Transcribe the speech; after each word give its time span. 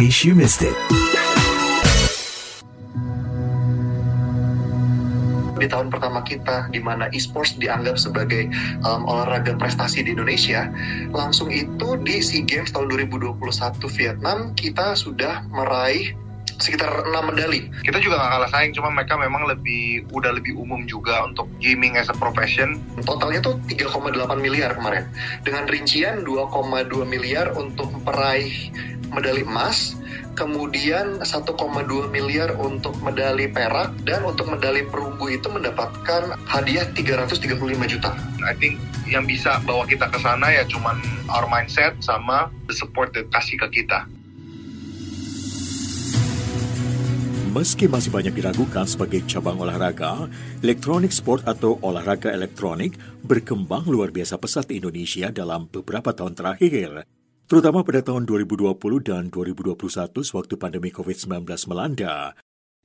case 0.00 0.24
you 0.24 0.32
missed 0.32 0.64
it. 0.64 0.72
di 5.60 5.68
tahun 5.68 5.92
pertama 5.92 6.24
kita 6.24 6.72
di 6.72 6.80
mana 6.80 7.12
e-sports 7.12 7.60
dianggap 7.60 8.00
sebagai 8.00 8.48
um, 8.80 9.04
olahraga 9.04 9.60
prestasi 9.60 10.00
di 10.00 10.16
Indonesia, 10.16 10.72
langsung 11.12 11.52
itu 11.52 12.00
di 12.00 12.24
SEA 12.24 12.48
Games 12.48 12.72
tahun 12.72 12.88
2021 12.88 13.36
Vietnam 13.92 14.56
kita 14.56 14.96
sudah 14.96 15.44
meraih 15.52 16.16
sekitar 16.60 17.04
6 17.08 17.12
medali. 17.28 17.68
Kita 17.84 18.00
juga 18.00 18.20
gak 18.20 18.30
kalah 18.40 18.50
saing, 18.52 18.72
cuma 18.76 18.88
mereka 18.88 19.20
memang 19.20 19.48
lebih 19.48 20.08
udah 20.12 20.32
lebih 20.32 20.56
umum 20.56 20.84
juga 20.88 21.24
untuk 21.28 21.48
gaming 21.60 22.00
as 22.00 22.12
a 22.12 22.16
profession. 22.16 22.80
Totalnya 23.04 23.40
tuh 23.44 23.60
3,8 23.68 24.16
miliar 24.40 24.76
kemarin. 24.76 25.08
Dengan 25.44 25.68
rincian 25.68 26.24
2,2 26.24 27.04
miliar 27.04 27.52
untuk 27.56 27.92
meraih 28.04 28.72
medali 29.10 29.42
emas, 29.42 29.98
kemudian 30.38 31.20
1,2 31.20 31.58
miliar 32.08 32.54
untuk 32.56 32.96
medali 33.02 33.50
perak 33.50 33.92
dan 34.06 34.22
untuk 34.24 34.48
medali 34.48 34.86
perunggu 34.86 35.30
itu 35.34 35.50
mendapatkan 35.50 36.38
hadiah 36.46 36.86
335 36.94 37.60
juta. 37.90 38.10
I 38.46 38.54
think 38.56 38.78
yang 39.10 39.26
bisa 39.26 39.58
bawa 39.66 39.84
kita 39.84 40.06
ke 40.06 40.18
sana 40.22 40.54
ya 40.54 40.62
cuman 40.64 41.02
our 41.28 41.50
mindset 41.50 41.98
sama 41.98 42.48
the 42.70 42.74
support 42.74 43.10
that 43.12 43.26
kasih 43.34 43.58
ke 43.66 43.82
kita. 43.82 44.06
Meski 47.50 47.90
masih 47.90 48.14
banyak 48.14 48.30
diragukan 48.30 48.86
sebagai 48.86 49.26
cabang 49.26 49.58
olahraga, 49.58 50.30
elektronik 50.62 51.10
sport 51.10 51.42
atau 51.50 51.82
olahraga 51.82 52.30
elektronik 52.30 52.94
berkembang 53.26 53.90
luar 53.90 54.14
biasa 54.14 54.38
pesat 54.38 54.70
di 54.70 54.78
Indonesia 54.78 55.34
dalam 55.34 55.66
beberapa 55.66 56.14
tahun 56.14 56.38
terakhir 56.38 56.70
terutama 57.50 57.82
pada 57.82 57.98
tahun 57.98 58.30
2020 58.30 58.78
dan 59.02 59.26
2021 59.26 59.74
sewaktu 60.22 60.54
pandemi 60.54 60.94
COVID-19 60.94 61.50
melanda. 61.66 62.38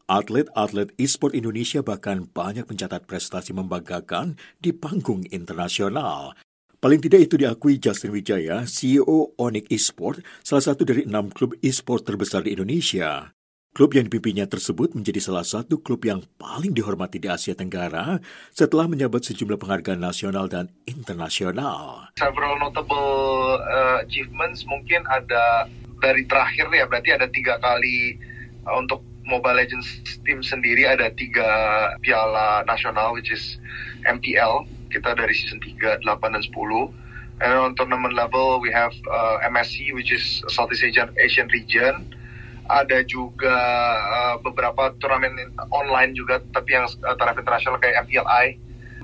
Atlet-atlet 0.10 0.90
e-sport 0.98 1.38
Indonesia 1.38 1.86
bahkan 1.86 2.26
banyak 2.26 2.66
mencatat 2.66 3.06
prestasi 3.06 3.54
membanggakan 3.54 4.42
di 4.58 4.74
panggung 4.74 5.22
internasional. 5.30 6.34
Paling 6.82 6.98
tidak 6.98 7.30
itu 7.30 7.38
diakui 7.38 7.78
Justin 7.78 8.10
Wijaya, 8.10 8.66
CEO 8.66 9.38
Onyx 9.38 9.70
Esport, 9.70 10.26
salah 10.42 10.66
satu 10.66 10.82
dari 10.82 11.06
enam 11.06 11.30
klub 11.30 11.54
e-sport 11.62 12.02
terbesar 12.02 12.46
di 12.46 12.58
Indonesia. 12.58 13.38
Klub 13.76 13.92
yang 13.92 14.08
dipimpinnya 14.08 14.48
tersebut 14.48 14.96
menjadi 14.96 15.20
salah 15.20 15.44
satu 15.44 15.84
klub 15.84 16.08
yang 16.08 16.24
paling 16.40 16.72
dihormati 16.72 17.20
di 17.20 17.28
Asia 17.28 17.52
Tenggara 17.52 18.24
setelah 18.56 18.88
menyabet 18.88 19.28
sejumlah 19.28 19.60
penghargaan 19.60 20.00
nasional 20.00 20.48
dan 20.48 20.72
internasional. 20.88 22.08
Several 22.16 22.56
notable 22.56 23.60
uh, 23.60 24.00
achievements 24.00 24.64
mungkin 24.64 25.04
ada 25.12 25.68
dari 26.00 26.24
terakhir 26.24 26.72
ya 26.72 26.88
berarti 26.88 27.20
ada 27.20 27.28
tiga 27.28 27.60
kali 27.60 28.16
uh, 28.64 28.80
untuk 28.80 29.04
Mobile 29.28 29.60
Legends 29.60 29.92
tim 30.24 30.40
sendiri 30.40 30.88
ada 30.88 31.12
tiga 31.12 31.44
piala 32.00 32.64
nasional 32.64 33.12
which 33.12 33.28
is 33.28 33.60
MPL 34.08 34.64
kita 34.88 35.20
dari 35.20 35.36
season 35.36 35.60
3, 35.60 36.00
8 36.00 36.08
dan 36.32 36.44
10 36.48 37.44
and 37.44 37.52
on 37.52 37.76
tournament 37.76 38.16
level 38.16 38.64
we 38.64 38.72
have 38.72 38.96
uh, 39.12 39.44
MSC 39.44 39.92
which 39.92 40.16
is 40.16 40.40
Southeast 40.48 40.88
Asian 40.88 41.12
Asian 41.20 41.52
region 41.52 42.16
ada 42.66 43.06
juga 43.06 43.58
uh, 44.02 44.36
beberapa 44.42 44.94
turnamen 44.98 45.54
online 45.70 46.18
juga 46.18 46.42
tapi 46.50 46.74
yang 46.74 46.90
uh, 47.06 47.16
taraf 47.18 47.38
internasional 47.38 47.78
kayak 47.78 48.10
MPLI 48.10 48.58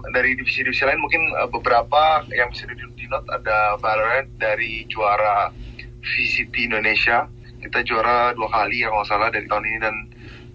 dari 0.10 0.34
divisi-divisi 0.34 0.82
lain 0.82 0.98
mungkin 0.98 1.22
uh, 1.38 1.46
beberapa 1.46 2.26
yang 2.34 2.50
bisa 2.50 2.66
dinot 2.66 3.26
ada 3.30 3.78
Valorant 3.78 4.30
dari 4.42 4.90
juara 4.90 5.54
VCT 6.02 6.74
Indonesia. 6.74 7.30
Kita 7.62 7.86
juara 7.86 8.34
dua 8.34 8.50
kali 8.50 8.82
yang 8.82 8.98
nggak 8.98 9.06
salah 9.06 9.30
dari 9.30 9.46
tahun 9.46 9.66
ini 9.70 9.80
dan 9.84 9.96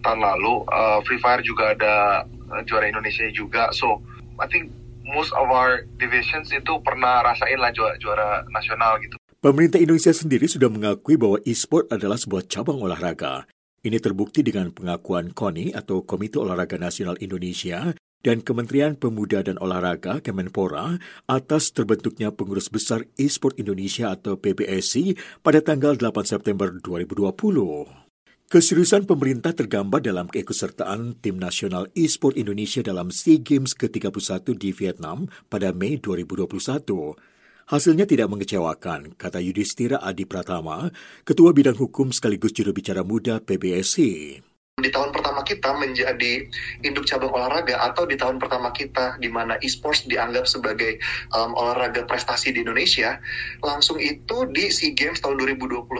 tahun 0.03 0.21
lalu. 0.27 0.67
Uh, 0.67 0.99
Free 1.07 1.23
Fire 1.23 1.39
juga 1.47 1.79
ada 1.79 2.27
juara 2.67 2.91
Indonesia 2.91 3.31
juga. 3.31 3.71
So 3.71 4.03
I 4.43 4.51
think 4.51 4.75
most 5.07 5.31
of 5.39 5.47
our 5.47 5.87
divisions 6.03 6.51
itu 6.51 6.83
pernah 6.83 7.23
rasain 7.23 7.63
lah 7.63 7.71
juara, 7.71 7.95
juara 8.03 8.43
nasional 8.51 8.99
gitu 8.99 9.15
Pemerintah 9.47 9.79
Indonesia 9.79 10.11
sendiri 10.11 10.51
sudah 10.51 10.67
mengakui 10.67 11.15
bahwa 11.15 11.39
e-sport 11.47 11.87
adalah 11.95 12.19
sebuah 12.19 12.51
cabang 12.51 12.83
olahraga. 12.83 13.47
Ini 13.79 14.03
terbukti 14.03 14.43
dengan 14.43 14.75
pengakuan 14.75 15.31
KONI 15.31 15.71
atau 15.71 16.03
Komite 16.03 16.43
Olahraga 16.43 16.75
Nasional 16.83 17.15
Indonesia 17.23 17.95
dan 18.27 18.43
Kementerian 18.43 18.99
Pemuda 18.99 19.47
dan 19.47 19.55
Olahraga 19.63 20.19
Kemenpora 20.19 20.99
atas 21.31 21.71
terbentuknya 21.71 22.35
pengurus 22.35 22.67
besar 22.67 23.07
e-sport 23.15 23.55
Indonesia 23.63 24.11
atau 24.11 24.35
PBSI 24.35 25.15
pada 25.47 25.63
tanggal 25.63 25.95
8 25.95 26.11
September 26.27 26.75
2020. 26.83 28.51
Keseriusan 28.51 29.07
pemerintah 29.07 29.55
tergambar 29.55 30.03
dalam 30.03 30.27
keikutsertaan 30.27 31.23
tim 31.23 31.39
nasional 31.39 31.87
e-sport 31.95 32.35
Indonesia 32.35 32.83
dalam 32.83 33.15
SEA 33.15 33.39
Games 33.39 33.79
ke-31 33.79 34.43
di 34.59 34.75
Vietnam 34.75 35.31
pada 35.47 35.71
Mei 35.71 36.03
2021. 36.03 37.36
Hasilnya 37.67 38.07
tidak 38.07 38.31
mengecewakan, 38.31 39.19
kata 39.19 39.43
Yudhistira 39.43 39.99
Adi 39.99 40.23
Pratama, 40.23 40.87
Ketua 41.27 41.51
Bidang 41.51 41.75
Hukum 41.75 42.15
sekaligus 42.15 42.55
juru 42.55 42.71
bicara 42.71 43.03
muda 43.03 43.43
PBSI. 43.43 44.39
Di 44.79 44.87
tahun 44.95 45.11
pertama 45.11 45.43
kita 45.43 45.75
menjadi 45.75 46.47
induk 46.87 47.11
cabang 47.11 47.35
olahraga 47.35 47.83
atau 47.91 48.07
di 48.07 48.15
tahun 48.15 48.39
pertama 48.39 48.71
kita 48.71 49.19
di 49.19 49.27
mana 49.27 49.59
e-sports 49.67 50.07
dianggap 50.07 50.47
sebagai 50.47 51.03
um, 51.35 51.59
olahraga 51.59 52.07
prestasi 52.07 52.55
di 52.55 52.63
Indonesia, 52.63 53.19
langsung 53.59 53.99
itu 53.99 54.47
di 54.47 54.71
SEA 54.71 54.95
Games 54.95 55.19
tahun 55.19 55.35
2021 55.35 55.91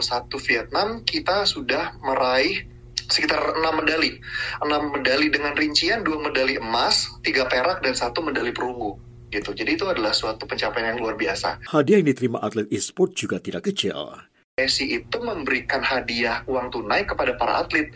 Vietnam 0.47 1.03
kita 1.03 1.43
sudah 1.43 1.99
meraih 1.99 2.63
sekitar 3.11 3.59
6 3.59 3.59
medali. 3.75 4.15
6 4.63 4.71
medali 4.95 5.27
dengan 5.35 5.51
rincian 5.51 5.99
2 5.99 6.31
medali 6.31 6.55
emas, 6.55 7.11
3 7.27 7.43
perak, 7.51 7.83
dan 7.83 7.91
1 7.91 8.15
medali 8.23 8.55
perunggu 8.55 9.03
gitu. 9.31 9.51
Jadi 9.51 9.75
itu 9.75 9.85
adalah 9.87 10.15
suatu 10.15 10.47
pencapaian 10.47 10.95
yang 10.95 10.99
luar 10.99 11.19
biasa. 11.19 11.63
Hadiah 11.67 11.99
yang 11.99 12.07
diterima 12.07 12.39
atlet 12.39 12.67
e-sport 12.71 13.13
juga 13.15 13.37
tidak 13.43 13.67
kecil. 13.71 14.15
PSI 14.57 15.05
itu 15.05 15.17
memberikan 15.21 15.85
hadiah 15.85 16.41
uang 16.49 16.73
tunai 16.73 17.05
kepada 17.05 17.37
para 17.37 17.61
atlet. 17.61 17.93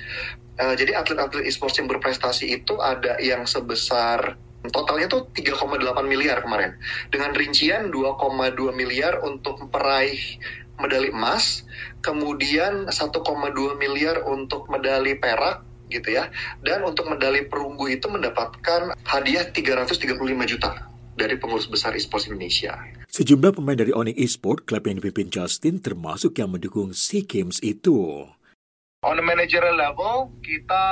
Uh, 0.61 0.77
jadi 0.77 0.93
atlet-atlet 0.93 1.47
e-sports 1.49 1.81
yang 1.81 1.89
berprestasi 1.89 2.53
itu 2.53 2.77
ada 2.77 3.17
yang 3.17 3.49
sebesar 3.49 4.37
totalnya 4.69 5.09
tuh 5.09 5.25
3,8 5.33 5.81
miliar 6.05 6.45
kemarin. 6.45 6.77
Dengan 7.09 7.33
rincian 7.33 7.89
2,2 7.89 8.77
miliar 8.77 9.25
untuk 9.25 9.57
meraih 9.73 10.37
medali 10.77 11.09
emas, 11.09 11.65
kemudian 12.05 12.85
1,2 12.93 13.25
miliar 13.81 14.21
untuk 14.29 14.69
medali 14.69 15.17
perak 15.17 15.65
gitu 15.89 16.13
ya. 16.13 16.29
Dan 16.61 16.85
untuk 16.85 17.09
medali 17.09 17.41
perunggu 17.49 17.89
itu 17.89 18.05
mendapatkan 18.05 18.93
hadiah 19.01 19.49
335 19.49 20.13
juta 20.45 20.90
dari 21.21 21.37
pengurus 21.37 21.69
besar 21.69 21.93
esports 21.93 22.25
Indonesia. 22.25 22.73
Sejumlah 23.13 23.53
pemain 23.53 23.77
dari 23.77 23.93
Onyx 23.93 24.17
Esport, 24.17 24.65
klub 24.65 24.89
yang 24.89 24.97
dipimpin 24.97 25.29
Justin, 25.29 25.77
termasuk 25.77 26.41
yang 26.41 26.49
mendukung 26.49 26.97
SEA 26.97 27.21
Games 27.21 27.61
itu. 27.61 28.25
On 29.05 29.17
a 29.17 29.23
managerial 29.25 29.77
level, 29.77 30.33
kita 30.41 30.83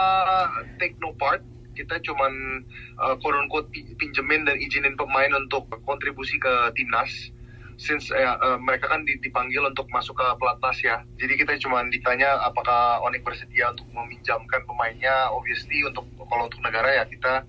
take 0.78 0.97
no 1.01 1.18
part. 1.18 1.41
Kita 1.73 1.95
cuman 2.03 2.66
uh, 3.00 3.16
quote 3.22 3.72
pinjemin 3.72 4.44
dan 4.44 4.59
izinin 4.59 5.00
pemain 5.00 5.31
untuk 5.34 5.72
kontribusi 5.88 6.38
ke 6.38 6.73
timnas. 6.75 7.34
Since 7.79 8.12
uh, 8.12 8.35
uh, 8.44 8.57
mereka 8.59 8.91
kan 8.91 9.07
dipanggil 9.07 9.63
untuk 9.63 9.88
masuk 9.88 10.19
ke 10.19 10.25
pelatnas 10.35 10.75
ya. 10.84 11.00
Jadi 11.16 11.39
kita 11.39 11.56
cuma 11.63 11.79
ditanya 11.88 12.35
apakah 12.44 13.00
Onyx 13.07 13.23
bersedia 13.23 13.72
untuk 13.72 13.88
meminjamkan 13.95 14.68
pemainnya. 14.68 15.31
Obviously 15.31 15.88
untuk 15.88 16.03
kalau 16.28 16.51
untuk 16.51 16.59
negara 16.59 16.91
ya 17.00 17.07
kita 17.07 17.47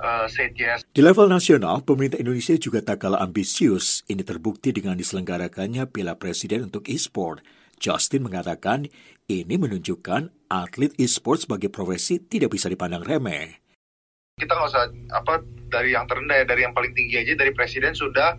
uh, 0.00 0.26
said 0.30 0.54
yes. 0.54 0.84
Di 0.90 1.02
level 1.02 1.30
nasional, 1.30 1.82
pemerintah 1.82 2.18
Indonesia 2.18 2.54
juga 2.58 2.82
tak 2.82 3.06
kalah 3.06 3.22
ambisius. 3.22 4.02
Ini 4.06 4.22
terbukti 4.22 4.74
dengan 4.74 4.94
diselenggarakannya 4.98 5.86
Piala 5.90 6.18
Presiden 6.18 6.66
untuk 6.66 6.86
e-sport. 6.90 7.42
Justin 7.78 8.26
mengatakan 8.26 8.90
ini 9.30 9.54
menunjukkan 9.54 10.50
atlet 10.50 10.92
e-sport 10.98 11.46
sebagai 11.46 11.70
profesi 11.70 12.18
tidak 12.18 12.54
bisa 12.54 12.66
dipandang 12.66 13.06
remeh. 13.06 13.62
Kita 14.38 14.54
nggak 14.54 14.70
usah 14.70 14.84
apa 15.14 15.42
dari 15.70 15.94
yang 15.94 16.06
terendah 16.06 16.42
ya, 16.42 16.46
dari 16.46 16.66
yang 16.66 16.74
paling 16.74 16.94
tinggi 16.94 17.18
aja 17.18 17.34
dari 17.34 17.50
presiden 17.54 17.94
sudah 17.94 18.38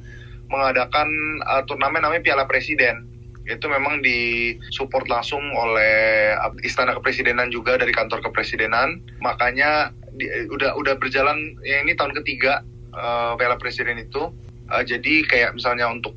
mengadakan 0.50 1.08
uh, 1.46 1.62
turnamen 1.68 2.02
namanya 2.02 2.26
Piala 2.26 2.46
Presiden 2.50 3.09
itu 3.50 3.66
memang 3.66 4.06
disupport 4.06 5.10
langsung 5.10 5.42
oleh 5.57 6.31
istana 6.62 6.94
kepresidenan 6.94 7.50
juga 7.50 7.75
dari 7.81 7.90
kantor 7.90 8.22
kepresidenan 8.30 9.01
makanya 9.19 9.90
di, 10.13 10.30
udah 10.54 10.78
udah 10.78 10.96
berjalan 11.01 11.57
ya 11.66 11.81
ini 11.81 11.98
tahun 11.98 12.13
ketiga 12.22 12.62
uh, 12.94 13.34
Piala 13.36 13.57
Presiden 13.57 13.98
itu 13.98 14.30
uh, 14.69 14.84
jadi 14.86 15.25
kayak 15.25 15.57
misalnya 15.57 15.90
untuk 15.90 16.13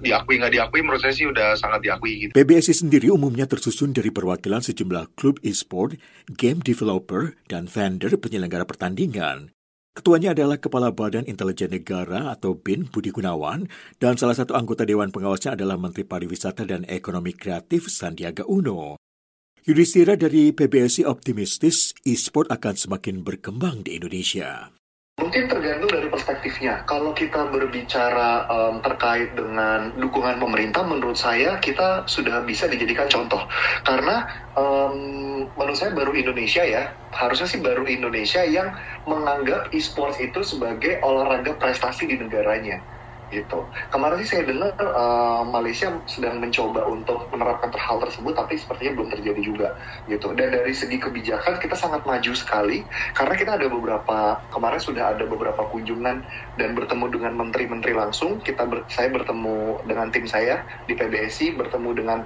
diakui 0.00 0.36
nggak 0.36 0.52
diakui 0.52 0.80
menurut 0.84 1.00
saya 1.00 1.14
sih 1.16 1.24
udah 1.24 1.56
sangat 1.56 1.80
diakui 1.88 2.28
gitu. 2.28 2.32
PBSI 2.36 2.74
sendiri 2.84 3.08
umumnya 3.08 3.48
tersusun 3.48 3.96
dari 3.96 4.12
perwakilan 4.12 4.60
sejumlah 4.60 5.16
klub 5.16 5.40
e-sport, 5.40 5.96
game 6.28 6.60
developer, 6.60 7.32
dan 7.48 7.64
vendor 7.64 8.12
penyelenggara 8.20 8.68
pertandingan. 8.68 9.55
Ketuanya 9.96 10.36
adalah 10.36 10.60
Kepala 10.60 10.92
Badan 10.92 11.24
Intelijen 11.24 11.72
Negara 11.72 12.28
atau 12.28 12.52
BIN 12.52 12.92
Budi 12.92 13.08
Gunawan 13.08 13.64
dan 13.96 14.20
salah 14.20 14.36
satu 14.36 14.52
anggota 14.52 14.84
Dewan 14.84 15.08
Pengawasnya 15.08 15.56
adalah 15.56 15.80
Menteri 15.80 16.04
Pariwisata 16.04 16.68
dan 16.68 16.84
Ekonomi 16.84 17.32
Kreatif 17.32 17.88
Sandiaga 17.88 18.44
Uno. 18.44 19.00
Yudhistira 19.64 20.20
dari 20.20 20.52
PBSI 20.52 21.08
optimistis 21.08 21.96
e-sport 22.04 22.52
akan 22.52 22.76
semakin 22.76 23.24
berkembang 23.24 23.88
di 23.88 23.96
Indonesia. 23.96 24.68
Mungkin 25.16 25.48
tergantung 25.48 25.88
dari 25.88 26.12
perspektifnya. 26.12 26.84
Kalau 26.84 27.16
kita 27.16 27.48
berbicara 27.48 28.44
um, 28.52 28.84
terkait 28.84 29.32
dengan 29.32 29.96
dukungan 29.96 30.36
pemerintah, 30.36 30.84
menurut 30.84 31.16
saya 31.16 31.56
kita 31.56 32.04
sudah 32.04 32.44
bisa 32.44 32.68
dijadikan 32.68 33.08
contoh. 33.08 33.48
Karena 33.80 34.28
um, 34.52 35.48
menurut 35.56 35.72
saya 35.80 35.96
baru 35.96 36.12
Indonesia 36.12 36.60
ya, 36.68 36.92
harusnya 37.16 37.48
sih 37.48 37.64
baru 37.64 37.88
Indonesia 37.88 38.44
yang 38.44 38.76
menganggap 39.08 39.72
e-sports 39.72 40.20
itu 40.20 40.44
sebagai 40.44 41.00
olahraga 41.00 41.56
prestasi 41.56 42.12
di 42.12 42.20
negaranya 42.20 42.84
gitu. 43.30 43.66
Kemarin 43.90 44.22
sih 44.22 44.38
saya 44.38 44.44
dengar 44.46 44.70
uh, 44.78 45.42
Malaysia 45.42 45.90
sedang 46.06 46.38
mencoba 46.38 46.86
untuk 46.86 47.26
menerapkan 47.34 47.74
hal 47.74 47.98
tersebut, 48.02 48.32
tapi 48.38 48.54
sepertinya 48.54 49.02
belum 49.02 49.08
terjadi 49.18 49.40
juga 49.42 49.68
gitu. 50.06 50.30
Dan 50.38 50.54
dari 50.54 50.72
segi 50.72 50.96
kebijakan 51.02 51.58
kita 51.58 51.74
sangat 51.74 52.06
maju 52.06 52.32
sekali 52.36 52.86
karena 53.14 53.34
kita 53.34 53.52
ada 53.58 53.66
beberapa 53.66 54.18
kemarin 54.50 54.80
sudah 54.80 55.04
ada 55.16 55.24
beberapa 55.26 55.66
kunjungan 55.70 56.16
dan 56.58 56.70
bertemu 56.78 57.06
dengan 57.10 57.32
menteri-menteri 57.34 57.92
langsung. 57.94 58.38
Kita 58.38 58.66
ber, 58.66 58.86
saya 58.86 59.10
bertemu 59.10 59.82
dengan 59.86 60.06
tim 60.14 60.26
saya 60.30 60.62
di 60.86 60.94
PBSI, 60.94 61.58
bertemu 61.58 61.90
dengan 61.98 62.18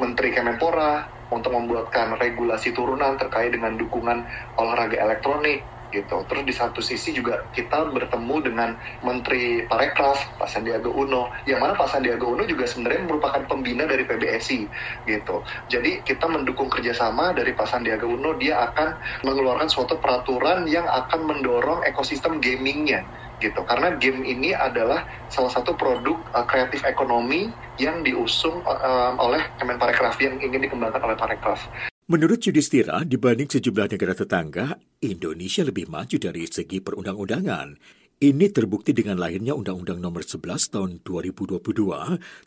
Menteri 0.00 0.34
Kemenpora 0.34 1.22
untuk 1.32 1.56
membuatkan 1.56 2.20
regulasi 2.20 2.76
turunan 2.76 3.16
terkait 3.16 3.56
dengan 3.56 3.80
dukungan 3.80 4.28
olahraga 4.60 5.00
elektronik 5.00 5.64
gitu. 5.92 6.24
Terus 6.26 6.42
di 6.48 6.54
satu 6.56 6.80
sisi 6.80 7.12
juga 7.12 7.44
kita 7.52 7.92
bertemu 7.92 8.36
dengan 8.42 8.70
Menteri 9.04 9.68
Parekraf 9.68 10.40
Pak 10.40 10.48
Sandiaga 10.48 10.88
Uno, 10.88 11.30
yang 11.44 11.60
mana 11.60 11.76
Pak 11.76 11.92
Sandiaga 11.92 12.24
Uno 12.24 12.42
juga 12.48 12.64
sebenarnya 12.64 13.04
merupakan 13.06 13.44
pembina 13.46 13.84
dari 13.84 14.08
PBSI 14.08 14.60
gitu. 15.06 15.44
Jadi 15.68 16.00
kita 16.02 16.26
mendukung 16.26 16.72
kerjasama 16.72 17.36
dari 17.36 17.52
Pak 17.52 17.68
Sandiaga 17.68 18.08
Uno, 18.08 18.34
dia 18.40 18.58
akan 18.72 18.96
mengeluarkan 19.28 19.68
suatu 19.68 20.00
peraturan 20.00 20.64
yang 20.66 20.88
akan 20.88 21.28
mendorong 21.28 21.84
ekosistem 21.84 22.40
gamingnya 22.40 23.04
gitu 23.42 23.66
karena 23.66 23.98
game 23.98 24.22
ini 24.22 24.54
adalah 24.54 25.02
salah 25.26 25.50
satu 25.50 25.74
produk 25.74 26.14
uh, 26.30 26.46
kreatif 26.46 26.86
ekonomi 26.86 27.50
yang 27.82 28.06
diusung 28.06 28.62
uh, 28.62 29.18
oleh 29.18 29.42
Kemenparekraf 29.58 30.14
yang 30.22 30.38
ingin 30.38 30.62
dikembangkan 30.62 31.02
oleh 31.02 31.18
Parekraf. 31.18 31.91
Menurut 32.12 32.44
Yudhistira, 32.44 33.08
dibanding 33.08 33.48
sejumlah 33.48 33.88
negara 33.96 34.12
tetangga, 34.12 34.76
Indonesia 35.00 35.64
lebih 35.64 35.88
maju 35.88 36.12
dari 36.20 36.44
segi 36.44 36.84
perundang-undangan. 36.84 37.72
Ini 38.20 38.52
terbukti 38.52 38.92
dengan 38.92 39.16
lahirnya 39.16 39.56
Undang-Undang 39.56 39.96
Nomor 39.96 40.20
11 40.20 40.76
Tahun 40.76 40.90
2022 41.08 41.56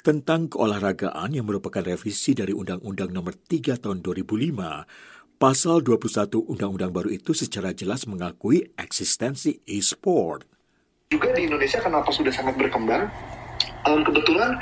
tentang 0.06 0.54
keolahragaan 0.54 1.34
yang 1.34 1.50
merupakan 1.50 1.82
revisi 1.82 2.38
dari 2.38 2.54
Undang-Undang 2.54 3.10
Nomor 3.10 3.34
3 3.34 3.82
Tahun 3.82 4.06
2005. 4.06 5.42
Pasal 5.42 5.82
21 5.82 6.46
Undang-Undang 6.46 6.94
baru 6.94 7.10
itu 7.10 7.34
secara 7.34 7.74
jelas 7.74 8.06
mengakui 8.06 8.70
eksistensi 8.78 9.66
e-sport. 9.66 10.46
Juga 11.10 11.34
di 11.34 11.50
Indonesia 11.50 11.82
kenapa 11.82 12.14
sudah 12.14 12.30
sangat 12.30 12.54
berkembang? 12.54 13.10
Um, 13.90 14.06
kebetulan 14.06 14.62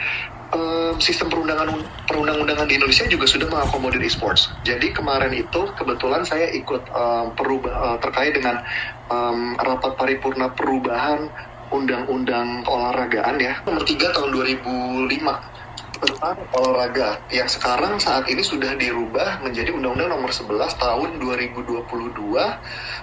um, 0.54 0.96
sistem 1.02 1.28
perundangan 1.28 1.84
perundang-undangan 2.06 2.70
di 2.70 2.78
Indonesia 2.78 3.06
juga 3.10 3.26
sudah 3.26 3.48
mengakomodir 3.50 4.00
e-sports. 4.06 4.54
Jadi 4.64 4.94
kemarin 4.94 5.34
itu 5.34 5.62
kebetulan 5.76 6.24
saya 6.24 6.48
ikut 6.54 6.88
um, 6.94 7.34
perubah 7.34 7.74
uh, 7.74 7.98
terkait 8.00 8.38
dengan 8.38 8.62
um, 9.10 9.58
rapat 9.60 9.98
paripurna 9.98 10.54
perubahan 10.54 11.28
undang-undang 11.74 12.62
olahragaan 12.70 13.42
ya 13.42 13.58
nomor 13.66 13.82
3 13.82 13.98
tahun 14.14 14.30
2005 14.30 15.10
tentang 16.04 16.36
olahraga 16.60 17.24
yang 17.32 17.48
sekarang 17.48 17.96
saat 17.96 18.28
ini 18.28 18.44
sudah 18.44 18.76
dirubah 18.76 19.40
menjadi 19.40 19.72
Undang-Undang 19.72 20.12
Nomor 20.12 20.32
11 20.36 20.76
Tahun 20.76 21.10
2022 21.16 21.80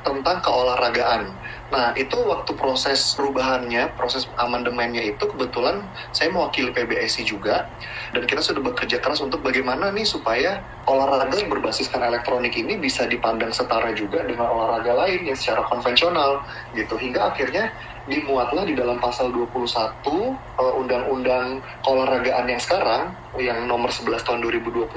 tentang 0.04 0.36
keolahragaan. 0.44 1.32
Nah, 1.70 1.94
itu 1.94 2.18
waktu 2.26 2.58
proses 2.58 3.14
perubahannya, 3.14 3.94
proses 3.94 4.26
amandemennya 4.42 5.06
itu 5.06 5.22
kebetulan 5.22 5.86
saya 6.10 6.34
mewakili 6.34 6.74
PBSI 6.74 7.22
juga 7.22 7.70
dan 8.10 8.26
kita 8.26 8.42
sudah 8.42 8.58
bekerja 8.58 8.98
keras 8.98 9.22
untuk 9.22 9.46
bagaimana 9.46 9.94
nih 9.94 10.02
supaya 10.02 10.66
olahraga 10.90 11.38
yang 11.38 11.46
berbasiskan 11.46 12.02
elektronik 12.02 12.58
ini 12.58 12.74
bisa 12.74 13.06
dipandang 13.06 13.54
setara 13.54 13.94
juga 13.94 14.26
dengan 14.26 14.50
olahraga 14.50 15.06
lain 15.06 15.30
yang 15.30 15.38
secara 15.38 15.62
konvensional 15.70 16.42
gitu. 16.74 16.98
Hingga 16.98 17.30
akhirnya 17.30 17.70
dimuatlah 18.10 18.66
di 18.66 18.74
dalam 18.74 18.98
pasal 18.98 19.30
21 19.30 19.46
uh, 20.02 20.74
undang-undang 20.74 21.62
keolahragaan 21.86 22.50
yang 22.50 22.58
sekarang 22.58 23.14
yang 23.38 23.70
nomor 23.70 23.94
11 23.94 24.26
tahun 24.26 24.42
2022 24.42 24.90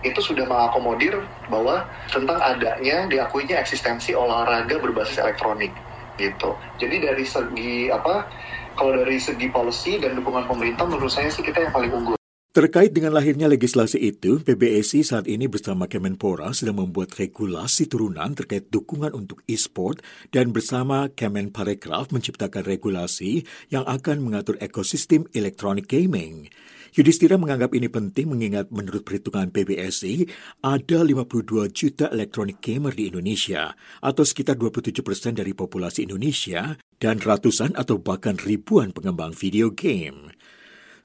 itu 0.00 0.20
sudah 0.24 0.48
mengakomodir 0.48 1.28
bahwa 1.52 1.84
tentang 2.08 2.40
adanya 2.40 3.04
diakuinya 3.04 3.60
eksistensi 3.60 4.16
olahraga 4.16 4.80
berbasis 4.80 5.20
elektronik 5.20 5.76
gitu. 6.20 6.52
Jadi 6.76 7.00
dari 7.00 7.24
segi 7.24 7.88
apa 7.88 8.28
kalau 8.76 9.00
dari 9.00 9.16
segi 9.16 9.48
policy 9.48 9.96
dan 9.96 10.20
dukungan 10.20 10.44
pemerintah 10.44 10.84
menurut 10.84 11.08
saya 11.08 11.32
sih 11.32 11.40
kita 11.40 11.64
yang 11.64 11.72
paling 11.72 11.92
unggul. 11.92 12.20
Terkait 12.50 12.90
dengan 12.90 13.14
lahirnya 13.14 13.46
legislasi 13.46 14.02
itu, 14.02 14.42
PBSI 14.42 15.06
saat 15.06 15.30
ini 15.30 15.46
bersama 15.46 15.86
Kemenpora 15.86 16.50
sedang 16.50 16.82
membuat 16.82 17.14
regulasi 17.14 17.86
turunan 17.86 18.34
terkait 18.34 18.66
dukungan 18.74 19.14
untuk 19.14 19.38
e-sport 19.46 20.02
dan 20.34 20.50
bersama 20.50 21.06
Kemenparekraf 21.14 22.10
menciptakan 22.10 22.66
regulasi 22.66 23.46
yang 23.70 23.86
akan 23.86 24.26
mengatur 24.26 24.58
ekosistem 24.58 25.30
elektronik 25.30 25.86
gaming. 25.86 26.50
Yudhistira 26.90 27.38
menganggap 27.38 27.70
ini 27.78 27.86
penting 27.86 28.34
mengingat 28.34 28.66
menurut 28.74 29.06
perhitungan 29.06 29.54
PBSI 29.54 30.26
ada 30.58 30.98
52 31.06 31.70
juta 31.70 32.10
elektronik 32.10 32.58
gamer 32.58 32.90
di 32.90 33.06
Indonesia 33.06 33.78
atau 34.02 34.26
sekitar 34.26 34.58
27 34.58 34.98
persen 35.06 35.38
dari 35.38 35.54
populasi 35.54 36.10
Indonesia 36.10 36.74
dan 36.98 37.22
ratusan 37.22 37.78
atau 37.78 38.02
bahkan 38.02 38.34
ribuan 38.42 38.90
pengembang 38.90 39.30
video 39.30 39.70
game. 39.70 40.34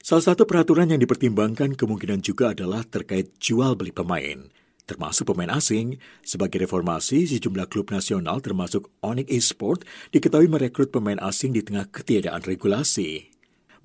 Salah 0.02 0.34
satu 0.34 0.50
peraturan 0.50 0.90
yang 0.90 1.02
dipertimbangkan 1.02 1.78
kemungkinan 1.78 2.26
juga 2.26 2.58
adalah 2.58 2.82
terkait 2.82 3.38
jual 3.38 3.78
beli 3.78 3.94
pemain, 3.94 4.50
termasuk 4.90 5.30
pemain 5.30 5.54
asing. 5.54 6.02
Sebagai 6.26 6.66
reformasi, 6.66 7.30
sejumlah 7.30 7.70
klub 7.70 7.94
nasional 7.94 8.42
termasuk 8.42 8.90
Onyx 9.06 9.30
Esport 9.30 9.86
diketahui 10.10 10.50
merekrut 10.50 10.90
pemain 10.90 11.22
asing 11.22 11.54
di 11.54 11.62
tengah 11.62 11.90
ketiadaan 11.94 12.42
regulasi. 12.42 13.35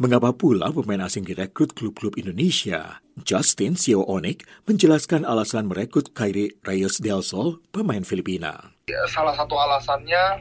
Mengapa 0.01 0.33
pula 0.33 0.73
pemain 0.73 1.05
asing 1.05 1.29
direkrut 1.29 1.77
klub-klub 1.77 2.17
Indonesia? 2.17 3.05
Justin, 3.21 3.77
Onyx, 3.77 4.49
menjelaskan 4.65 5.29
alasan 5.29 5.69
merekrut 5.69 6.17
Kairi 6.17 6.57
Reyes 6.65 7.05
Del 7.05 7.21
Sol, 7.21 7.61
pemain 7.69 8.01
Filipina. 8.01 8.73
Ya, 8.89 9.05
salah 9.13 9.37
satu 9.37 9.61
alasannya 9.61 10.41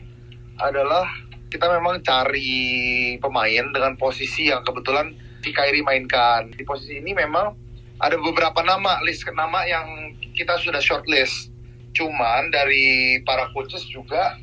adalah 0.64 1.04
kita 1.52 1.68
memang 1.76 2.00
cari 2.08 3.20
pemain 3.20 3.68
dengan 3.76 4.00
posisi 4.00 4.48
yang 4.48 4.64
kebetulan 4.64 5.12
si 5.44 5.52
Kairi 5.52 5.84
mainkan. 5.84 6.56
Di 6.56 6.64
posisi 6.64 7.04
ini 7.04 7.12
memang 7.12 7.52
ada 8.00 8.16
beberapa 8.16 8.64
nama, 8.64 9.04
list 9.04 9.28
nama 9.28 9.68
yang 9.68 10.16
kita 10.40 10.56
sudah 10.64 10.80
shortlist. 10.80 11.52
Cuman 12.00 12.48
dari 12.56 13.20
para 13.28 13.52
coaches 13.52 13.84
juga 13.92 14.40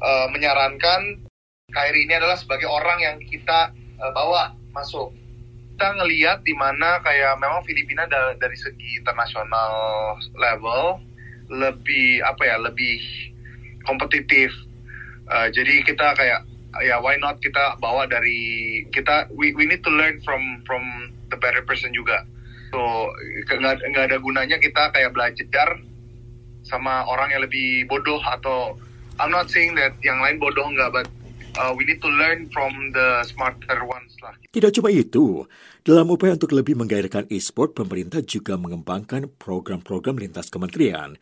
uh, 0.00 0.26
menyarankan 0.32 1.28
Kairi 1.76 2.08
ini 2.08 2.16
adalah 2.16 2.40
sebagai 2.40 2.72
orang 2.72 3.04
yang 3.04 3.16
kita 3.20 3.76
uh, 4.00 4.12
bawa 4.16 4.56
masuk. 4.72 5.12
Kita 5.76 5.96
ngelihat 5.96 6.44
di 6.44 6.52
mana 6.52 7.00
kayak 7.00 7.40
memang 7.40 7.64
Filipina 7.64 8.04
da 8.04 8.36
dari 8.36 8.56
segi 8.56 9.00
internasional 9.00 9.72
level 10.36 11.00
lebih 11.48 12.20
apa 12.24 12.42
ya 12.44 12.56
lebih 12.60 13.00
kompetitif. 13.88 14.52
Uh, 15.30 15.48
jadi 15.52 15.80
kita 15.86 16.12
kayak 16.18 16.44
ya 16.78 17.02
why 17.02 17.18
not 17.18 17.42
kita 17.42 17.74
bawa 17.82 18.06
dari 18.06 18.82
kita 18.94 19.26
we 19.34 19.50
we 19.58 19.66
need 19.66 19.82
to 19.82 19.90
learn 19.90 20.22
from 20.22 20.62
from 20.62 21.10
the 21.34 21.38
better 21.42 21.66
person 21.66 21.90
juga 21.90 22.22
so 22.70 23.10
nggak 23.50 24.06
ada 24.06 24.22
gunanya 24.22 24.62
kita 24.62 24.94
kayak 24.94 25.10
belajar 25.10 25.82
sama 26.62 27.02
orang 27.10 27.34
yang 27.34 27.42
lebih 27.42 27.90
bodoh 27.90 28.22
atau 28.22 28.78
I'm 29.18 29.34
not 29.34 29.50
saying 29.50 29.74
that 29.74 29.98
yang 30.06 30.22
lain 30.22 30.38
bodoh 30.38 30.70
nggak 30.70 30.94
but 30.94 31.06
uh, 31.58 31.72
we 31.74 31.88
need 31.88 31.98
to 31.98 32.10
learn 32.10 32.46
from 32.52 32.94
the 32.94 33.24
smarter 33.26 33.82
ones 33.88 34.14
lah. 34.22 34.36
Tidak 34.54 34.70
cuma 34.76 34.92
itu, 34.92 35.48
dalam 35.82 36.12
upaya 36.12 36.36
untuk 36.36 36.54
lebih 36.54 36.76
menggairahkan 36.76 37.30
e-sport, 37.32 37.74
pemerintah 37.74 38.20
juga 38.22 38.54
mengembangkan 38.60 39.32
program-program 39.40 40.20
lintas 40.20 40.52
kementerian 40.52 41.18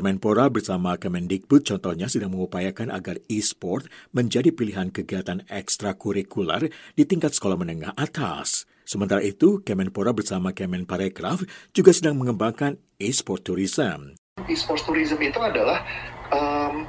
Kemenpora 0.00 0.46
bersama 0.48 0.94
Kemendikbud 0.94 1.66
contohnya 1.66 2.08
sedang 2.08 2.32
mengupayakan 2.32 2.94
agar 2.94 3.18
e-sport 3.26 3.90
menjadi 4.14 4.54
pilihan 4.54 4.94
kegiatan 4.94 5.42
ekstrakurikuler 5.50 6.70
di 6.94 7.04
tingkat 7.04 7.34
sekolah 7.34 7.58
menengah 7.58 7.92
atas. 7.98 8.70
Sementara 8.86 9.18
itu, 9.20 9.60
Kemenpora 9.66 10.14
bersama 10.14 10.54
Kemenparekraf 10.54 11.42
juga 11.74 11.90
sedang 11.90 12.16
mengembangkan 12.16 12.78
e-sport 13.02 13.42
tourism. 13.42 14.14
E-sport 14.46 14.80
tourism 14.86 15.18
itu 15.20 15.42
adalah 15.42 15.82
um, 16.30 16.86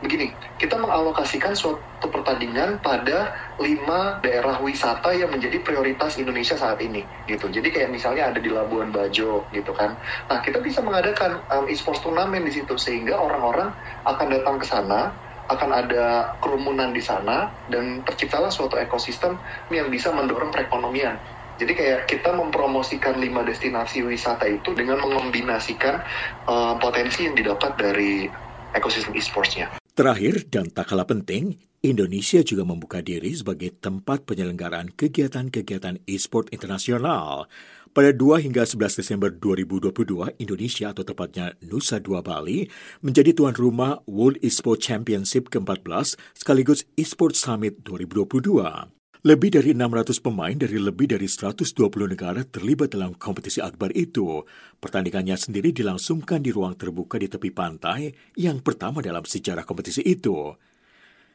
begini, 0.00 0.32
kita 0.56 0.76
mengalokasikan 0.80 1.52
suatu 1.52 2.08
pertandingan 2.08 2.80
pada 2.80 3.36
lima 3.60 4.18
daerah 4.24 4.56
wisata 4.60 5.12
yang 5.12 5.28
menjadi 5.28 5.60
prioritas 5.60 6.16
Indonesia 6.16 6.56
saat 6.56 6.80
ini, 6.80 7.04
gitu. 7.28 7.52
Jadi 7.52 7.68
kayak 7.68 7.92
misalnya 7.92 8.32
ada 8.32 8.40
di 8.40 8.48
Labuan 8.48 8.90
Bajo, 8.90 9.44
gitu 9.52 9.72
kan. 9.76 9.96
Nah, 10.26 10.40
kita 10.40 10.58
bisa 10.64 10.80
mengadakan 10.80 11.44
um, 11.52 11.64
e-sports 11.68 12.00
turnamen 12.00 12.44
di 12.44 12.52
situ 12.52 12.74
sehingga 12.80 13.20
orang-orang 13.20 13.70
akan 14.08 14.26
datang 14.32 14.56
ke 14.56 14.66
sana, 14.66 15.12
akan 15.50 15.70
ada 15.74 16.34
kerumunan 16.38 16.94
di 16.94 17.02
sana 17.02 17.50
dan 17.68 18.06
terciptalah 18.06 18.48
suatu 18.48 18.78
ekosistem 18.78 19.34
yang 19.74 19.90
bisa 19.90 20.14
mendorong 20.14 20.54
perekonomian 20.54 21.18
jadi 21.60 21.76
kayak 21.76 22.00
kita 22.08 22.32
mempromosikan 22.32 23.20
lima 23.20 23.44
destinasi 23.44 24.00
wisata 24.00 24.48
itu 24.48 24.72
dengan 24.72 24.96
mengombinasikan 25.04 26.00
uh, 26.48 26.80
potensi 26.80 27.28
yang 27.28 27.36
didapat 27.36 27.76
dari 27.76 28.24
ekosistem 28.72 29.12
e-sportsnya. 29.12 29.79
Terakhir 29.90 30.46
dan 30.46 30.70
tak 30.70 30.94
kalah 30.94 31.02
penting, 31.02 31.58
Indonesia 31.82 32.44
juga 32.46 32.62
membuka 32.62 33.02
diri 33.02 33.34
sebagai 33.34 33.74
tempat 33.74 34.22
penyelenggaraan 34.22 34.94
kegiatan-kegiatan 34.94 36.06
e-sport 36.06 36.52
internasional. 36.54 37.50
Pada 37.90 38.14
2 38.14 38.38
hingga 38.46 38.62
11 38.62 39.02
Desember 39.02 39.34
2022, 39.34 40.38
Indonesia 40.38 40.94
atau 40.94 41.02
tepatnya 41.02 41.58
Nusa 41.66 41.98
Dua 41.98 42.22
Bali 42.22 42.70
menjadi 43.02 43.34
tuan 43.34 43.56
rumah 43.58 43.98
World 44.06 44.38
Esport 44.46 44.78
Championship 44.78 45.50
ke-14 45.50 46.14
sekaligus 46.38 46.86
Esport 46.94 47.34
Summit 47.34 47.82
2022. 47.82 48.99
Lebih 49.20 49.52
dari 49.52 49.76
600 49.76 50.16
pemain 50.24 50.56
dari 50.56 50.80
lebih 50.80 51.12
dari 51.12 51.28
120 51.28 51.68
negara 52.08 52.40
terlibat 52.40 52.96
dalam 52.96 53.12
kompetisi 53.12 53.60
akbar 53.60 53.92
itu. 53.92 54.48
Pertandingannya 54.80 55.36
sendiri 55.36 55.76
dilangsungkan 55.76 56.40
di 56.40 56.48
ruang 56.48 56.72
terbuka 56.72 57.20
di 57.20 57.28
tepi 57.28 57.52
pantai 57.52 58.08
yang 58.40 58.64
pertama 58.64 59.04
dalam 59.04 59.20
sejarah 59.20 59.68
kompetisi 59.68 60.00
itu. 60.08 60.56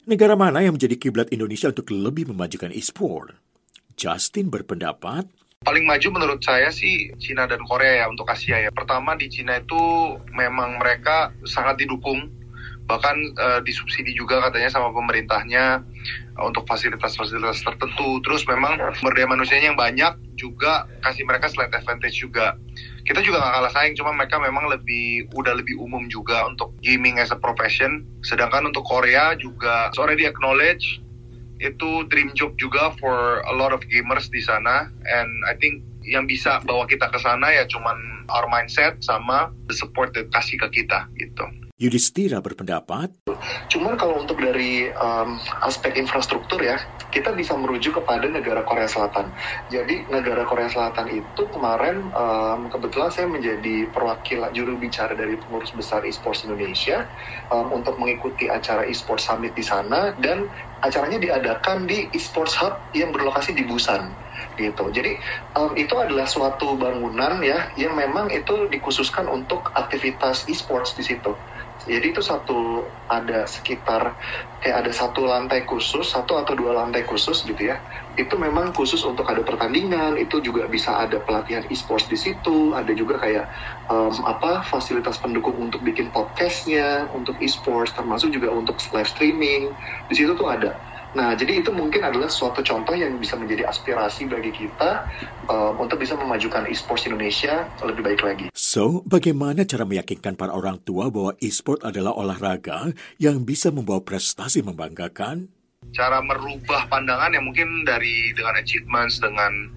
Negara 0.10 0.34
mana 0.34 0.65
yang 0.65 0.74
menjadi 0.74 0.98
kiblat 0.98 1.30
Indonesia 1.30 1.70
untuk 1.70 1.94
lebih 1.94 2.34
memajukan 2.34 2.74
e-sport? 2.74 3.38
Justin 3.94 4.50
berpendapat, 4.50 5.30
paling 5.62 5.86
maju 5.86 6.08
menurut 6.13 6.42
saya 6.42 6.74
sih 6.74 7.13
Cina 7.22 7.46
dan 7.46 7.62
Korea 7.65 8.01
ya 8.01 8.06
untuk 8.10 8.25
Asia 8.30 8.65
ya. 8.65 8.74
Pertama 8.74 9.13
di 9.13 9.30
Cina 9.30 9.62
itu 9.62 10.18
memang 10.34 10.82
mereka 10.82 11.34
sangat 11.46 11.82
didukung 11.86 12.34
bahkan 12.86 13.18
uh, 13.42 13.60
disubsidi 13.65 14.13
juga 14.13 14.42
katanya 14.46 14.70
sama 14.70 14.94
pemerintahnya 14.94 15.82
uh, 16.38 16.44
untuk 16.46 16.70
fasilitas-fasilitas 16.70 17.65
tertentu. 17.65 18.22
Terus 18.22 18.46
memang 18.46 18.77
sumber 18.98 19.18
daya 19.18 19.30
manusianya 19.30 19.74
yang 19.74 19.80
banyak 19.80 20.13
juga 20.38 20.86
kasih 21.01 21.25
mereka 21.25 21.50
slight 21.50 21.74
advantage 21.74 22.22
juga. 22.22 22.58
Kita 23.06 23.22
juga 23.22 23.38
gak 23.38 23.54
kalah 23.54 23.74
saing, 23.74 23.94
cuma 23.94 24.13
mereka 24.18 24.42
memang 24.42 24.65
lebih 24.65 25.30
udah 25.38 25.54
lebih 25.54 25.77
umum 25.77 26.10
juga 26.10 26.46
untuk 26.50 26.74
gaming 26.82 27.22
as 27.22 27.30
a 27.30 27.38
profession. 27.38 28.06
Sedangkan 28.25 28.65
untuk 28.70 28.86
Korea 28.86 29.38
juga 29.38 29.89
it's 29.89 30.01
already 30.01 30.25
acknowledge 30.25 31.01
itu 31.63 32.04
dream 32.12 32.36
job 32.36 32.51
juga 32.60 32.92
for 33.00 33.39
a 33.48 33.54
lot 33.56 33.72
of 33.72 33.80
gamers 33.88 34.27
di 34.27 34.44
sana 34.44 34.92
and 35.08 35.32
I 35.48 35.56
think 35.56 35.88
yang 36.04 36.27
bisa 36.27 36.62
bawa 36.68 36.86
kita 36.86 37.08
ke 37.10 37.18
sana 37.18 37.50
ya 37.50 37.63
cuman 37.65 38.27
our 38.30 38.46
mindset 38.51 39.00
sama 39.01 39.50
the 39.72 39.75
support 39.75 40.12
that 40.13 40.30
kasih 40.36 40.60
ke 40.68 40.84
kita 40.84 41.08
gitu. 41.18 41.64
Yudhistira 41.75 42.39
berpendapat, 42.39 43.12
Cuman 43.67 44.00
kalau 44.00 44.24
untuk 44.24 44.39
dari 44.39 44.88
um, 44.96 45.38
aspek 45.65 45.98
infrastruktur 46.00 46.62
ya, 46.62 46.79
kita 47.12 47.36
bisa 47.36 47.58
merujuk 47.58 48.00
kepada 48.00 48.24
negara 48.27 48.63
Korea 48.63 48.88
Selatan. 48.88 49.32
Jadi 49.67 50.08
negara 50.08 50.48
Korea 50.48 50.72
Selatan 50.72 51.12
itu 51.12 51.44
kemarin 51.51 52.08
um, 52.15 52.72
kebetulan 52.72 53.12
saya 53.12 53.27
menjadi 53.27 53.89
perwakilan 53.91 54.55
juru 54.55 54.79
bicara 54.79 55.12
dari 55.17 55.36
pengurus 55.36 55.75
besar 55.75 56.08
esports 56.08 56.48
Indonesia 56.48 57.03
um, 57.51 57.75
untuk 57.75 58.00
mengikuti 58.00 58.48
acara 58.48 58.88
esports 58.88 59.27
summit 59.27 59.51
di 59.58 59.65
sana 59.65 60.13
dan 60.22 60.48
acaranya 60.84 61.17
diadakan 61.17 61.88
di 61.88 62.12
esports 62.13 62.58
hub 62.60 62.88
yang 62.91 63.10
berlokasi 63.15 63.55
di 63.55 63.63
Busan 63.63 64.15
gitu. 64.60 64.91
Jadi 64.91 65.20
um, 65.55 65.75
itu 65.75 65.96
adalah 65.96 66.27
suatu 66.27 66.75
bangunan 66.79 67.39
ya 67.44 67.72
yang 67.79 67.96
memang 67.96 68.32
itu 68.32 68.67
dikhususkan 68.72 69.27
untuk 69.27 69.72
aktivitas 69.75 70.48
esports 70.48 70.96
di 70.96 71.03
situ. 71.03 71.39
Jadi 71.84 72.15
itu 72.15 72.24
satu 72.24 72.88
ada 73.05 73.46
sekitar 73.46 74.15
kayak 74.58 74.77
ada 74.88 74.91
satu 74.96 75.27
lantai 75.27 75.67
khusus, 75.67 76.10
satu 76.10 76.39
atau 76.39 76.55
dua 76.58 76.74
lantai 76.74 77.03
khusus 77.05 77.44
gitu 77.46 77.60
ya. 77.60 77.84
Itu 78.17 78.39
memang 78.39 78.72
khusus 78.74 79.03
untuk 79.05 79.27
ada 79.27 79.44
pertandingan, 79.46 80.15
itu 80.17 80.39
juga 80.41 80.65
bisa 80.72 80.98
ada 80.98 81.22
pelatihan 81.22 81.67
e-sports 81.67 82.08
di 82.10 82.17
situ, 82.17 82.74
ada 82.74 82.89
juga 82.96 83.22
kayak 83.22 83.46
um, 83.91 84.15
apa 84.25 84.65
fasilitas 84.65 85.20
pendukung 85.22 85.60
untuk 85.60 85.84
bikin 85.86 86.10
podcastnya, 86.10 87.12
untuk 87.13 87.38
e-sports, 87.44 87.94
termasuk 87.94 88.32
juga 88.32 88.50
untuk 88.55 88.79
live 88.96 89.10
streaming. 89.12 89.75
Di 90.10 90.15
situ 90.17 90.34
tuh 90.34 90.50
ada. 90.50 90.82
Nah, 91.15 91.31
jadi 91.31 91.63
itu 91.63 91.72
mungkin 91.72 92.03
adalah 92.03 92.27
suatu 92.27 92.60
contoh 92.60 92.91
yang 92.91 93.15
bisa 93.15 93.39
menjadi 93.39 93.72
aspirasi 93.72 94.27
bagi 94.27 94.51
kita 94.51 95.07
um, 95.48 95.79
untuk 95.79 96.03
bisa 96.03 96.19
memajukan 96.19 96.67
e-sports 96.67 97.07
Indonesia 97.07 97.72
lebih 97.88 98.03
baik 98.03 98.22
lagi. 98.22 98.45
So, 98.51 99.00
bagaimana 99.07 99.63
cara 99.63 99.88
meyakinkan 99.88 100.36
para 100.36 100.51
orang 100.51 100.84
tua 100.84 101.07
bahwa 101.07 101.31
e-sport 101.39 101.88
adalah 101.88 102.12
olahraga 102.19 102.91
yang 103.15 103.48
bisa 103.48 103.72
membawa 103.72 104.03
prestasi 104.03 104.60
membanggakan? 104.60 105.48
Cara 105.95 106.19
merubah 106.19 106.91
pandangan 106.91 107.31
yang 107.31 107.48
mungkin 107.48 107.88
dari 107.88 108.36
dengan 108.36 108.60
achievements, 108.60 109.24
dengan 109.24 109.72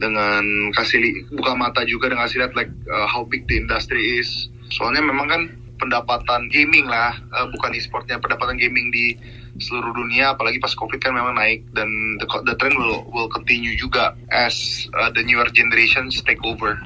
dengan 0.00 0.42
kasih 0.74 1.30
buka 1.36 1.54
mata 1.54 1.86
juga 1.86 2.10
dengan 2.10 2.26
kasih 2.26 2.42
lihat 2.42 2.52
like 2.58 2.72
uh, 2.90 3.06
how 3.06 3.22
big 3.22 3.46
the 3.46 3.62
industry 3.62 4.18
is. 4.18 4.50
Soalnya 4.74 5.06
memang 5.06 5.28
kan 5.30 5.42
pendapatan 5.80 6.50
gaming 6.52 6.88
lah, 6.88 7.16
uh, 7.30 7.46
bukan 7.52 7.72
e-sportnya, 7.78 8.18
pendapatan 8.18 8.58
gaming 8.58 8.90
di 8.90 9.14
seluruh 9.60 9.92
dunia 9.92 10.34
apalagi 10.34 10.58
pas 10.58 10.72
covid 10.72 10.98
kan 10.98 11.12
memang 11.12 11.36
naik 11.36 11.68
dan 11.76 11.88
the, 12.18 12.26
the 12.48 12.56
trend 12.56 12.74
will 12.80 13.04
will 13.12 13.28
continue 13.28 13.76
juga 13.76 14.16
as 14.32 14.88
uh, 14.96 15.12
the 15.12 15.22
newer 15.22 15.46
generations 15.52 16.18
take 16.24 16.40
over. 16.42 16.80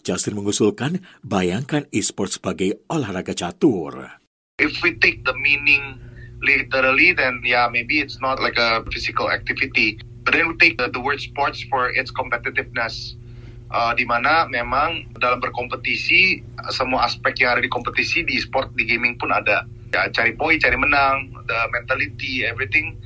Justin 0.00 0.40
mengusulkan 0.40 1.04
bayangkan 1.20 1.84
e-sport 1.92 2.32
sebagai 2.32 2.84
olahraga 2.88 3.36
catur. 3.36 4.20
If 4.60 4.80
we 4.84 4.96
take 4.96 5.24
the 5.24 5.36
meaning 5.36 6.00
literally 6.40 7.12
then 7.12 7.40
yeah 7.44 7.68
maybe 7.68 8.00
it's 8.00 8.20
not 8.20 8.40
like 8.40 8.56
a 8.56 8.84
physical 8.88 9.28
activity 9.28 10.00
but 10.24 10.32
then 10.32 10.48
we 10.48 10.54
take 10.56 10.80
the, 10.80 10.88
the 10.88 11.00
word 11.00 11.20
sports 11.20 11.60
for 11.68 11.92
its 11.92 12.08
competitiveness 12.08 13.16
uh, 13.72 13.92
di 13.92 14.04
mana 14.08 14.48
memang 14.48 15.08
dalam 15.16 15.38
berkompetisi 15.38 16.40
semua 16.72 17.08
aspek 17.08 17.44
yang 17.44 17.56
ada 17.56 17.62
di 17.64 17.70
kompetisi 17.70 18.24
di 18.24 18.40
sport 18.40 18.72
di 18.72 18.84
gaming 18.88 19.16
pun 19.20 19.32
ada 19.32 19.64
ya 19.90 20.10
cari 20.14 20.38
poin 20.38 20.56
cari 20.62 20.78
menang 20.78 21.34
the 21.50 21.58
mentality 21.74 22.46
everything 22.46 22.96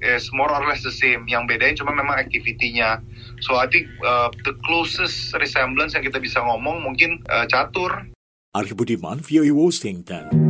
is 0.00 0.32
more 0.32 0.48
or 0.48 0.66
less 0.66 0.82
the 0.82 0.92
same. 0.92 1.28
Yang 1.28 1.56
bedain 1.56 1.74
cuma 1.76 1.92
memang 1.92 2.16
activity-nya. 2.16 3.04
So 3.44 3.60
I 3.60 3.68
think 3.68 3.88
uh, 4.00 4.32
the 4.48 4.56
closest 4.64 5.36
resemblance 5.36 5.92
yang 5.92 6.04
kita 6.04 6.18
bisa 6.18 6.40
ngomong 6.40 6.84
mungkin 6.84 7.20
uh, 7.28 7.44
catur. 7.46 8.08
Arif 8.56 8.74
Budiman, 8.74 9.22
VOA 9.22 9.54
Washington. 9.54 10.49